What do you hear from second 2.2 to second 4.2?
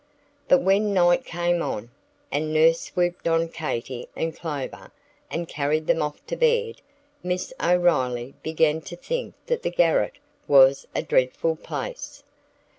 and nurse swooped on Katy